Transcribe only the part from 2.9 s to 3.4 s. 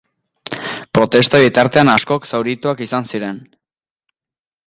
ziren.